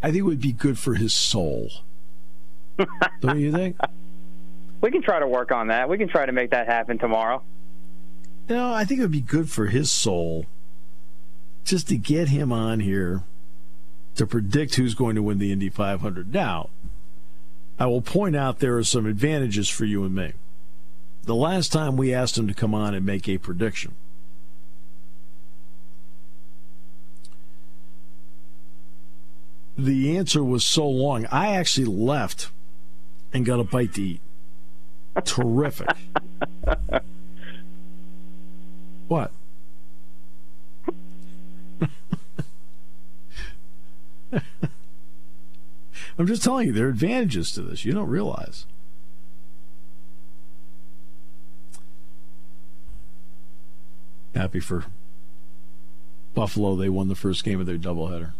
[0.02, 1.70] I think it would be good for his soul.
[3.22, 3.78] Don't you think?
[4.82, 5.90] We can try to work on that.
[5.90, 7.44] We can try to make that happen tomorrow.
[8.48, 10.46] No, I think it would be good for his soul
[11.66, 13.24] just to get him on here
[14.16, 16.34] to predict who's going to win the Indy 500.
[16.34, 16.70] Now,
[17.78, 20.34] I will point out there are some advantages for you and me.
[21.24, 23.96] The last time we asked him to come on and make a prediction,
[29.78, 32.50] the answer was so long, I actually left
[33.32, 34.22] and got a bite to eat.
[35.24, 35.88] Terrific.
[39.08, 39.32] what?
[46.20, 47.86] I'm just telling you, there are advantages to this.
[47.86, 48.66] You don't realize.
[54.34, 54.86] Happy for
[56.34, 56.76] Buffalo.
[56.76, 58.34] They won the first game of their doubleheader.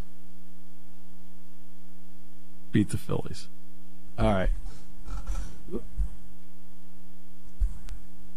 [2.72, 3.48] Beat the Phillies.
[4.18, 4.50] All right.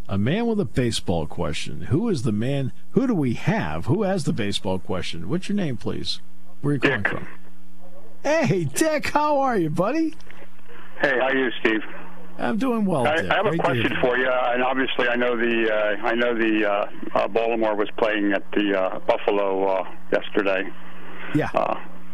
[0.08, 1.84] A man with a baseball question.
[1.84, 2.74] Who is the man?
[2.92, 3.86] Who do we have?
[3.86, 5.30] Who has the baseball question?
[5.30, 6.20] What's your name, please?
[6.62, 7.28] Where are you calling from?
[8.22, 10.14] Hey, Dick, how are you, buddy?
[11.02, 11.82] Hey, how are you, Steve?
[12.38, 13.08] I'm doing well.
[13.08, 16.16] I, I have Great a question for you, and obviously, I know the uh, I
[16.16, 20.64] know the uh, uh, Baltimore was playing at the uh, Buffalo uh, yesterday.
[21.36, 21.50] Yeah.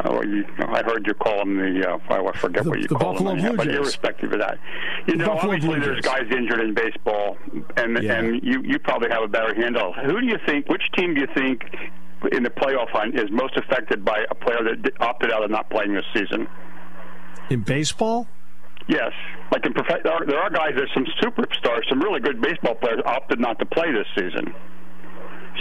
[0.05, 1.89] Oh, you, I heard you call them the.
[1.89, 3.39] Uh, I forget The- what you the call Buffalo them.
[3.47, 4.59] Blue but irrespective of that,
[5.07, 7.35] you The know, Buffalo obviously there's guys injured in baseball,
[7.77, 8.13] and Yeah.
[8.19, 9.93] and you you probably have a better handle.
[9.93, 10.69] Who do you think?
[10.69, 11.63] Which team do you think
[12.31, 15.67] in the playoff hunt is most affected by a player that opted out of not
[15.71, 16.47] playing this season?
[17.49, 18.27] In baseball?
[18.87, 19.11] Yes,
[19.51, 20.73] like in prof- there, are, there are guys.
[20.75, 24.53] There's some superstars, some really good baseball players opted not to play this season.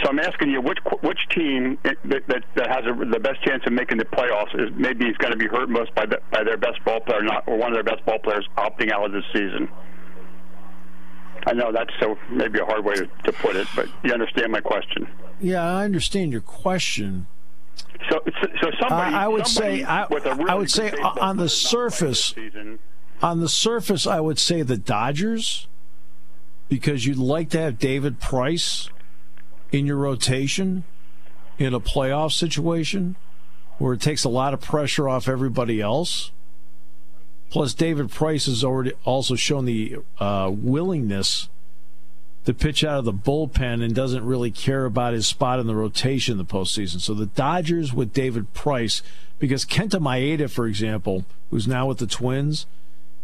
[0.03, 3.63] So I'm asking you, which which team that, that, that has a, the best chance
[3.65, 6.43] of making the playoffs is maybe is going to be hurt most by the, by
[6.43, 9.11] their best ball player, not or one of their best ball players opting out of
[9.11, 9.67] this season.
[11.47, 14.51] I know that's so maybe a hard way to, to put it, but you understand
[14.51, 15.07] my question.
[15.39, 17.27] Yeah, I understand your question.
[18.09, 18.19] So,
[18.61, 20.91] so somebody, I- I would somebody say- I- with a really I would say on
[20.91, 22.35] the player not playing this surface-
[23.23, 25.67] On the surface, I would say the Dodgers
[26.69, 28.89] because you'd like to have David Price
[29.71, 30.83] in your rotation
[31.57, 33.15] in a playoff situation
[33.77, 36.31] where it takes a lot of pressure off everybody else.
[37.49, 41.47] Plus, David Price has already also shown the uh, willingness
[42.45, 45.75] to pitch out of the bullpen and doesn't really care about his spot in the
[45.75, 47.01] rotation in the postseason.
[47.01, 49.01] So the Dodgers with David Price,
[49.37, 52.65] because Kenta Maeda, for example, who's now with the Twins,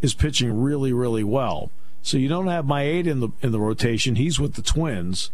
[0.02, 1.72] is pitching really, really well.
[2.02, 4.16] So you don't have Maeda in the in the rotation.
[4.16, 5.32] He's with the Twins,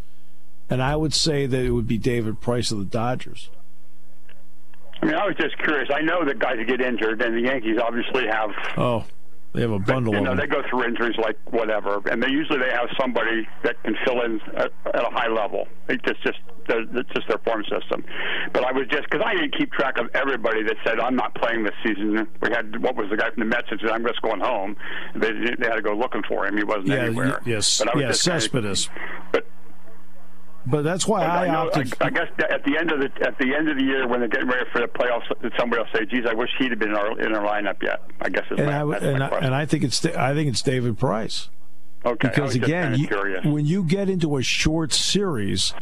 [0.70, 3.50] and I would say that it would be David Price of the Dodgers.
[5.02, 5.88] I mean, I was just curious.
[5.92, 8.50] I know that guys get injured, and the Yankees obviously have.
[8.76, 9.04] Oh,
[9.52, 10.38] they have a bundle you of know, them.
[10.38, 14.22] they go through injuries like whatever, and they usually they have somebody that can fill
[14.22, 15.66] in at, at a high level.
[15.88, 18.04] It's just just their- it's just their form system.
[18.52, 21.34] But I was just because I didn't keep track of everybody that said I'm not
[21.34, 22.28] playing this season.
[22.42, 24.76] We had what was the guy from the Mets that said I'm just going home.
[25.16, 26.56] They, they had to go looking for him.
[26.56, 27.40] He wasn't yeah, anywhere.
[27.44, 28.88] yes, but I was yeah, just Cespedes.
[29.32, 29.46] But
[30.66, 31.94] But that's why I, I, opted.
[32.00, 34.20] I, I guess at the end of the at the end of the year when
[34.20, 36.78] they're getting ready for the playoffs, that somebody will say, "Geez, I wish he'd have
[36.78, 39.18] been in our, in our lineup yet." I guess is and my, I, that's and,
[39.20, 41.48] my I, and I think it's I think it's David Price.
[42.04, 43.08] okay, because again, you,
[43.44, 45.72] when you get into a short series,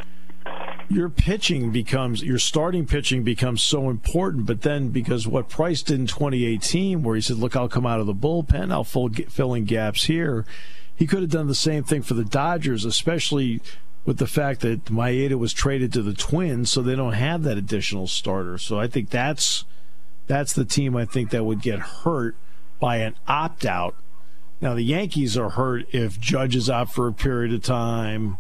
[0.89, 4.47] your pitching becomes your starting pitching becomes so important.
[4.47, 7.99] But then because what Price did in 2018, where he said, "Look, I'll come out
[7.99, 10.47] of the bullpen, I'll fill, fill in gaps here,"
[10.95, 13.61] he could have done the same thing for the Dodgers, especially
[14.09, 17.59] with the fact that Maeda was traded to the Twins, so they don't have that
[17.59, 18.57] additional starter.
[18.57, 19.67] So I think that's
[20.27, 22.35] that's the team I think that would get hurt
[22.81, 23.95] by an opt out.
[24.63, 28.39] Now the Yankees are hurt if Judge is out for a period of time.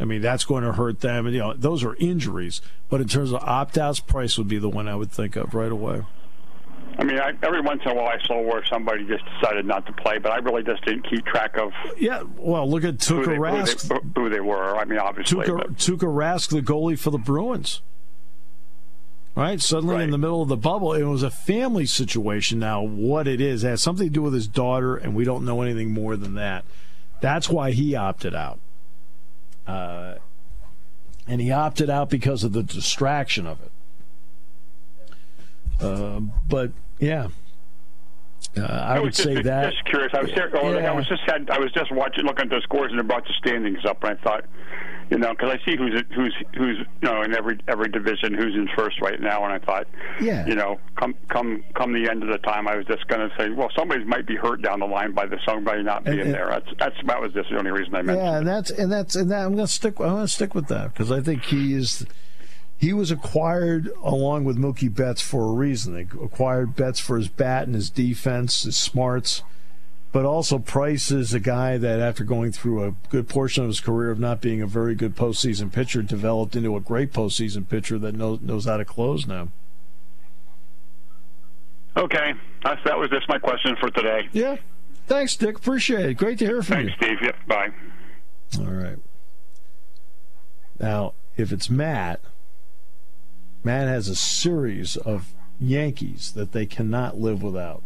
[0.00, 2.62] I mean that's going to hurt them, and you know those are injuries.
[2.88, 5.52] But in terms of opt outs, Price would be the one I would think of
[5.52, 6.04] right away.
[6.98, 9.86] I mean, I, every once in a while I saw where somebody just decided not
[9.86, 13.22] to play, but I really just didn't keep track of Yeah, well, look at who
[13.22, 13.88] Tuukka they, who, Rask.
[13.88, 14.76] they, who they were.
[14.76, 17.80] I mean, obviously, Tuukka, but, Tuukka Rask, the goalie for the Bruins.
[19.34, 22.58] Right, suddenly in the middle of the bubble, it was a family situation.
[22.58, 25.46] Now, what it is it has something to do with his daughter, and we don't
[25.46, 26.66] know anything more than that.
[27.22, 28.60] That's why he opted out.
[29.66, 30.16] Uh,
[31.26, 33.70] and he opted out because of the distraction of it.
[35.80, 36.72] Uh, but
[37.02, 37.28] yeah,
[38.56, 39.72] uh, I, would just, say that.
[39.72, 40.12] Just curious.
[40.14, 40.92] I was ser- oh, like, Yeah.
[40.92, 43.24] I was just had, I was just watching, looking at the scores, and it brought
[43.24, 44.44] the standings up, and I thought,
[45.10, 48.54] you know, because I see who's who's who's you know in every every division who's
[48.54, 49.86] in first right now, and I thought,
[50.20, 50.46] Yeah.
[50.46, 53.34] you know, come come come the end of the time, I was just going to
[53.36, 56.32] say, well, somebody might be hurt down the line by the somebody not being and-
[56.34, 56.48] there.
[56.50, 58.26] That's that's that was just the only reason I mentioned.
[58.26, 59.98] Yeah, and that's and that's and that, I'm going to stick.
[60.00, 62.06] I'm going to stick with that because I think he is.
[62.82, 65.94] He was acquired along with Mookie Betts for a reason.
[65.94, 69.44] They acquired Betts for his bat and his defense, his smarts,
[70.10, 73.78] but also Price is a guy that, after going through a good portion of his
[73.78, 78.00] career of not being a very good postseason pitcher, developed into a great postseason pitcher
[78.00, 79.50] that knows knows how to close now.
[81.96, 82.32] Okay,
[82.64, 84.28] that's, that was just my question for today.
[84.32, 84.56] Yeah.
[85.06, 85.56] Thanks, Dick.
[85.56, 86.14] Appreciate it.
[86.14, 86.88] Great to hear from you.
[86.88, 87.18] Thanks, Steve.
[87.22, 87.68] Yep, bye.
[88.58, 88.98] All right.
[90.80, 92.20] Now, if it's Matt,
[93.64, 97.82] Matt has a series of Yankees that they cannot live without,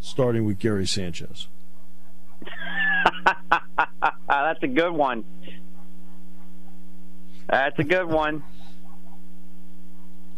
[0.00, 1.48] starting with Gary Sanchez.
[4.28, 5.24] That's a good one.
[7.48, 8.44] That's a good one.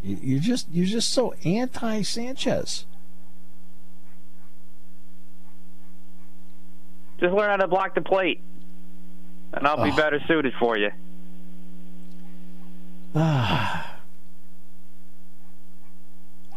[0.03, 2.87] You- You're just you're just so anti Sanchez.
[7.21, 8.41] Just learn how to block the plate,
[9.53, 9.97] and I'll be Oh.
[9.97, 10.91] better suited for you.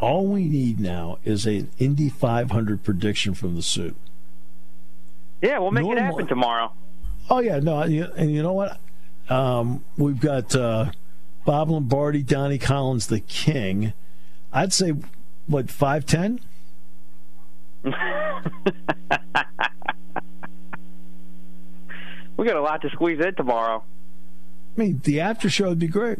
[0.00, 3.96] All we need now is an Indy 500 prediction from the suit.
[5.42, 6.72] Yeah, we'll make it happen tomorrow.
[7.28, 8.78] Oh yeah, no, and you know what?
[9.28, 10.92] Um, we've got uh,
[11.44, 13.92] Bob Lombardi, Donnie Collins, the King.
[14.52, 14.94] I'd say
[15.46, 16.40] what five ten.
[17.84, 17.92] we
[22.46, 23.82] got a lot to squeeze in tomorrow.
[24.76, 26.18] I mean, the after show would be great.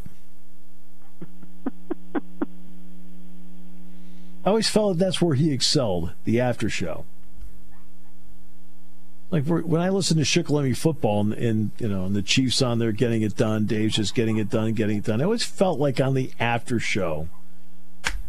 [4.46, 7.04] I always felt that that's where he excelled, the after show.
[9.32, 12.78] Like when I listen to Shikellamy football and, and, you know and the Chiefs on
[12.78, 15.20] there getting it done, Dave's just getting it done, getting it done.
[15.20, 17.28] I always felt like on the after show,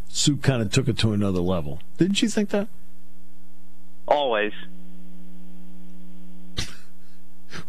[0.09, 1.81] Soup kind of took it to another level.
[1.99, 2.67] Didn't you think that?
[4.07, 4.53] Always.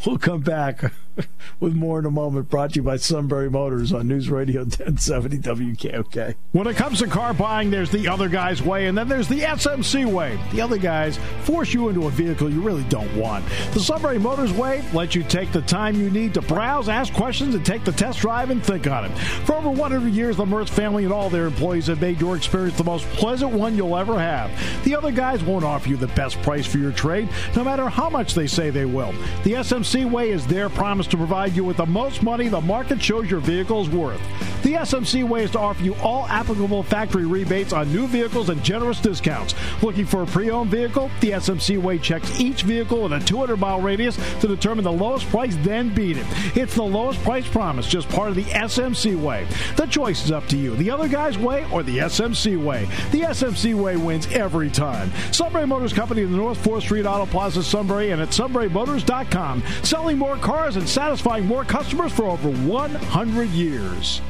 [0.04, 0.92] We'll come back
[1.60, 2.48] with more in a moment.
[2.48, 6.34] Brought to you by Sunbury Motors on News Radio 1070 WKOK.
[6.52, 9.40] When it comes to car buying, there's the other guy's way, and then there's the
[9.40, 10.38] SMC way.
[10.52, 13.44] The other guys force you into a vehicle you really don't want.
[13.72, 17.54] The Sunbury Motors way lets you take the time you need to browse, ask questions,
[17.54, 19.18] and take the test drive and think on it.
[19.18, 22.76] For over 100 years, the Mertz family and all their employees have made your experience
[22.76, 24.50] the most pleasant one you'll ever have.
[24.84, 28.08] The other guys won't offer you the best price for your trade, no matter how
[28.08, 29.12] much they say they will.
[29.42, 33.02] The SMC way is their promise to provide you with the most money the market
[33.02, 34.20] shows your vehicle is worth.
[34.62, 38.62] The SMC way is to offer you all applicable factory rebates on new vehicles and
[38.62, 39.54] generous discounts.
[39.82, 41.10] Looking for a pre owned vehicle?
[41.20, 45.26] The SMC way checks each vehicle in a 200 mile radius to determine the lowest
[45.28, 46.26] price, then beat it.
[46.56, 49.46] It's the lowest price promise, just part of the SMC way.
[49.76, 52.86] The choice is up to you the other guy's way or the SMC way.
[53.12, 55.12] The SMC way wins every time.
[55.32, 59.62] Sunbury Motors Company in the North 4th Street Auto Plaza, Sunbury, and at sunburymotors.com.
[59.82, 64.20] Selling more cars and satisfying more customers for over 100 years.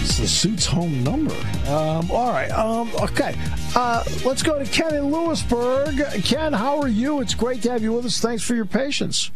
[0.00, 1.36] It's the suit's home number.
[1.68, 2.50] Um, all right.
[2.50, 3.36] Um, okay.
[3.76, 6.02] Uh, let's go to Ken in Lewisburg.
[6.24, 7.20] Ken, how are you?
[7.20, 8.18] It's great to have you with us.
[8.18, 9.30] Thanks for your patience.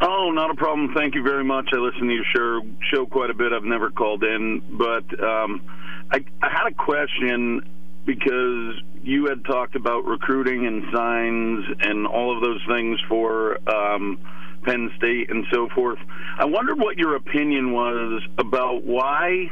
[0.00, 0.94] Oh, not a problem.
[0.94, 1.68] Thank you very much.
[1.70, 3.52] I listen to your show, show quite a bit.
[3.52, 5.60] I've never called in, but um,
[6.10, 7.60] I, I had a question
[8.06, 14.18] because you had talked about recruiting and signs and all of those things for um,
[14.62, 15.98] Penn State and so forth.
[16.38, 19.50] I wondered what your opinion was about why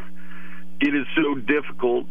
[0.81, 2.07] it is so difficult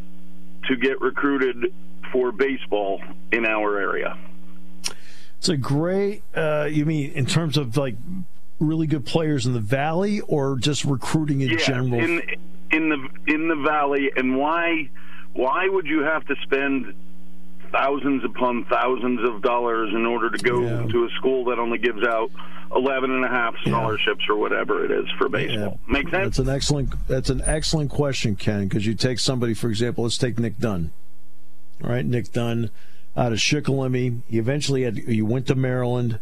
[0.68, 1.74] to get recruited
[2.12, 4.18] for baseball in our area.
[5.38, 6.24] It's a great.
[6.36, 7.96] Uh, you mean in terms of like
[8.60, 11.96] really good players in the valley, or just recruiting in yeah, general?
[11.96, 12.22] In,
[12.70, 14.90] in the in the valley, and why
[15.34, 16.94] why would you have to spend
[17.72, 20.86] thousands upon thousands of dollars in order to go Yeah.
[20.92, 22.32] to a school that only gives out
[22.76, 25.80] 11 and a half scholarships or whatever it is for baseball?
[25.88, 26.38] Make sense?
[26.38, 27.08] That's an excellent.
[27.08, 28.68] That's an excellent question, Ken.
[28.68, 30.92] Because you take somebody, for example, let's take Nick Dunn.
[31.84, 32.70] All right, Nick Dunn
[33.18, 34.22] out of Shikellamy.
[34.30, 34.98] He eventually had.
[35.00, 36.20] He went to Maryland,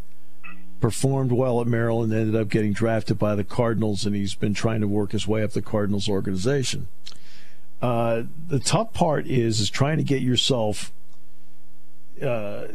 [0.80, 4.82] performed well at Maryland, ended up getting drafted by the Cardinals, and he's been trying
[4.82, 6.88] to work his way up the Cardinals organization.
[7.82, 10.92] Uh, the tough part is is trying to get yourself
[12.22, 12.68] uh,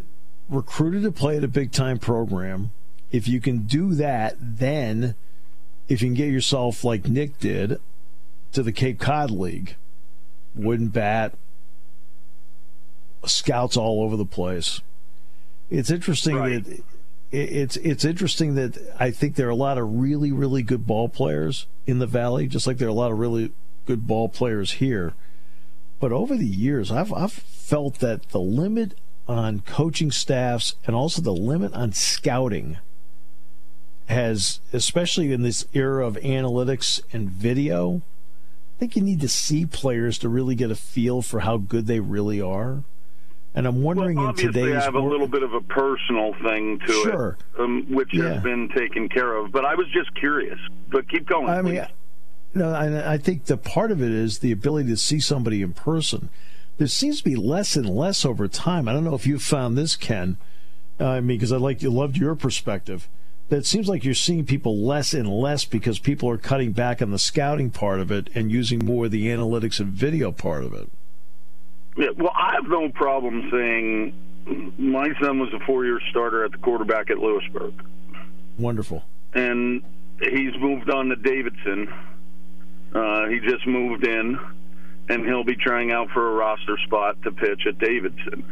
[0.48, 2.70] recruited to play at a big time program.
[3.10, 5.14] If you can do that, then
[5.88, 7.78] if you can get yourself like Nick did
[8.52, 9.76] to the Cape Cod League,
[10.54, 11.34] wooden bat,
[13.24, 14.80] scouts all over the place.
[15.70, 16.64] It's interesting Right.
[16.64, 16.84] that it-
[17.32, 21.08] it's it's interesting that I think there are a lot of really really good ball
[21.08, 23.50] players in the valley, just like there are a lot of really
[23.86, 25.14] good ball players here.
[26.00, 28.94] But over the years, I've I've felt that the limit
[29.26, 32.78] on coaching staffs and also the limit on scouting
[34.06, 38.02] has, especially in this era of analytics and video,
[38.76, 41.86] I think you need to see players to really get a feel for how good
[41.86, 42.82] they really are.
[43.54, 46.80] And I'm wondering well, in today's I have a little bit of a personal thing
[46.80, 47.38] to Sure.
[47.56, 48.34] it, um, which Yeah.
[48.34, 49.52] has been taken care of.
[49.52, 50.58] But I was just curious.
[50.90, 51.48] But keep going.
[51.48, 51.86] I mean, please.
[52.54, 55.72] no, I, I think the part of it is the ability to see somebody in
[55.72, 56.30] person.
[56.76, 58.88] There seems to be less and less over time.
[58.88, 60.36] I don't know if you've found this, Ken.
[61.00, 63.08] Uh, I mean, because I like you loved your perspective.
[63.48, 67.02] That it seems like you're seeing people less and less because people are cutting back
[67.02, 70.64] on the scouting part of it and using more of the analytics and video part
[70.64, 70.88] of it.
[71.96, 74.14] Yeah, well, I have no problem saying
[74.78, 77.74] my son was a four-year starter at the quarterback at Lewisburg,
[78.58, 79.04] Wonderful.
[79.34, 79.82] and
[80.20, 81.92] he's moved on to Davidson.
[82.94, 84.38] Uh, he just moved in,
[85.08, 88.44] and he'll be trying out for a roster spot to pitch at Davidson.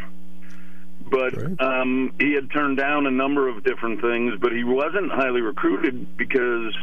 [1.10, 5.40] But um, he had turned down a number of different things, but he wasn't highly
[5.40, 6.74] recruited because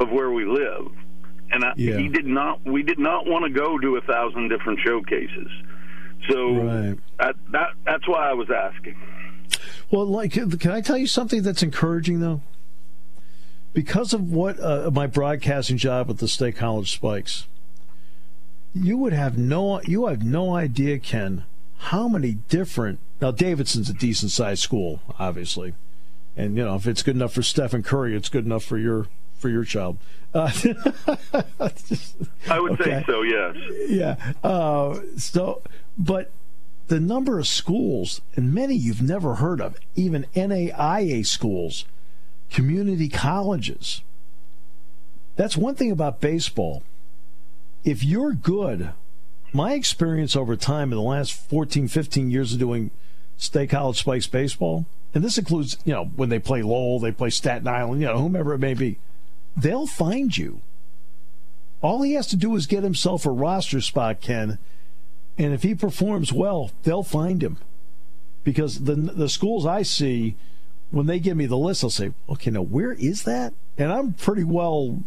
[0.00, 0.88] of where we live.
[1.50, 1.96] And I, Yeah.
[1.98, 2.64] he did not.
[2.64, 5.48] We did not want to go to a thousand different showcases.
[6.30, 6.98] So Right.
[7.18, 8.96] that, that that's why I was asking.
[9.90, 12.40] Well, like, can I tell you something that's encouraging though?
[13.72, 17.46] because of what uh, my broadcasting job at the State College Spikes,
[18.82, 21.44] you would have no you have no idea, Ken,
[21.78, 25.74] how many different now Davidson's a decent sized school, obviously,
[26.36, 29.06] and you know if it's good enough for Stephen Curry, it's good enough for your
[29.38, 29.98] for your child.
[30.34, 30.50] Uh,
[32.50, 32.84] I would okay.
[32.84, 33.22] say so.
[33.22, 33.56] Yes.
[33.88, 34.32] Yeah.
[34.42, 35.62] Uh, so,
[35.96, 36.30] but
[36.88, 41.84] the number of schools, and many you've never heard of, even NAIA schools,
[42.50, 44.02] community colleges.
[45.36, 46.82] That's one thing about baseball.
[47.86, 48.90] If you're good,
[49.54, 52.90] my experience over time in the last 14, 15 years of doing
[53.38, 54.84] State College Spikes baseball,
[55.14, 58.18] and this includes, you know, when they play Lowell, they play Staten Island, you know,
[58.18, 58.98] whomever it may be
[59.56, 60.60] they'll find you.
[61.80, 64.58] All he has to do is get himself a roster spot, Ken,
[65.38, 67.58] and if he performs well, they'll find him.
[68.44, 70.36] Because the the schools I see,
[70.90, 74.12] when they give me the list, I'll say, "Okay, now where is that?" And I'm
[74.12, 75.02] pretty well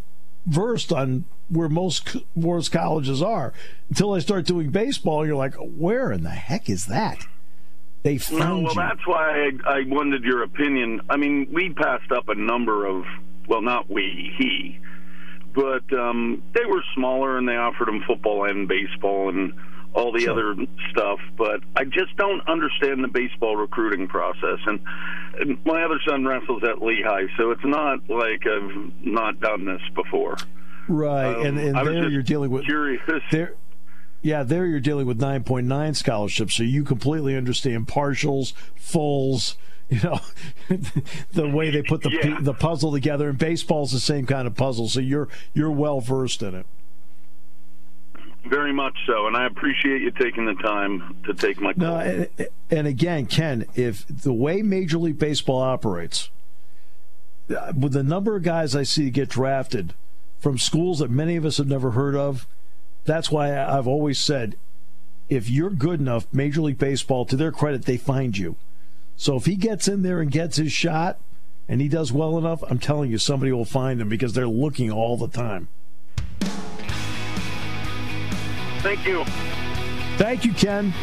[0.46, 3.52] versed on where most most colleges are.
[3.88, 7.26] Until I start doing baseball, you're like, "Where in the heck is that?"
[8.02, 8.80] They found no, well, you.
[8.80, 11.02] that's why I, I wanted your opinion.
[11.10, 13.04] I mean, we passed up a number of
[13.46, 14.78] well, not we, he,
[15.54, 19.52] but um, they were smaller and they offered him football and baseball and
[19.92, 20.32] all the sure.
[20.32, 21.18] other stuff.
[21.36, 24.60] But I just don't understand the baseball recruiting process.
[24.66, 24.80] And,
[25.40, 29.82] and my other son wrestles at Lehigh, so it's not like I've not done this
[29.94, 30.36] before.
[30.90, 33.00] Right, um, and, and there you're dealing with curious.
[33.30, 33.54] There,
[34.22, 39.56] yeah, there you're dealing with 9.9 scholarships, so you completely understand partials, fulls
[39.90, 40.20] you know
[41.32, 42.38] the way they put the yeah.
[42.40, 46.42] the puzzle together and baseball's the same kind of puzzle so you're you're well versed
[46.42, 46.66] in it
[48.46, 51.96] very much so and i appreciate you taking the time to take my call no,
[51.96, 52.28] and,
[52.70, 56.30] and again ken if the way major league baseball operates
[57.50, 59.92] uh, with the number of guys i see get drafted
[60.40, 62.46] from schools that many of us have never heard of
[63.04, 64.56] that's why i've always said
[65.28, 68.56] if you're good enough major league baseball to their credit they find you
[69.20, 71.18] so if he gets in there and gets his shot
[71.68, 74.90] and he does well enough, I'm telling you, somebody will find him because they're looking
[74.90, 75.68] all the time.
[78.80, 79.24] Thank you.
[80.16, 80.94] Thank you, Ken.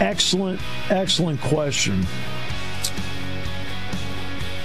[0.00, 2.04] Excellent, excellent question.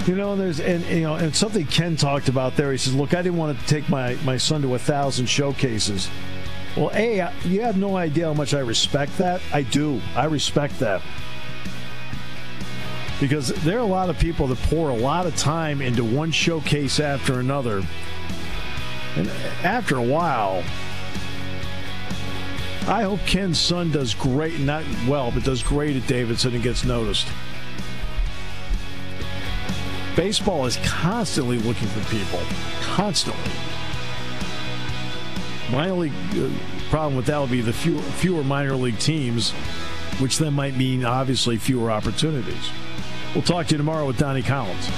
[0.06, 2.72] You know, there's and you know, and something Ken talked about there.
[2.72, 6.10] He says, "Look, I didn't want to take my my son to a thousand showcases."
[6.76, 9.40] Well, A, you have no idea how much I respect that.
[9.52, 10.02] I do.
[10.16, 11.02] I respect that.
[13.20, 16.32] Because there are a lot of people that pour a lot of time into one
[16.32, 17.82] showcase after another.
[19.16, 19.28] And
[19.62, 20.64] after a while,
[22.88, 26.84] I hope Ken's son does great, not well, but does great at Davidson and gets
[26.84, 27.28] noticed.
[30.16, 32.40] Baseball is constantly looking for people.
[32.82, 33.50] Constantly.
[35.70, 36.50] My only uh,
[36.90, 39.50] problem with that would be the fewer, fewer minor league teams,
[40.20, 42.70] which then might mean obviously fewer opportunities.
[43.34, 44.88] We'll talk to you tomorrow with Donnie Collins.